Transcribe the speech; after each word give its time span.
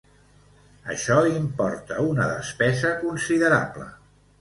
Això 0.93 1.17
importa 1.35 2.01
una 2.07 2.33
despesa 2.35 2.97
considerable. 3.07 3.91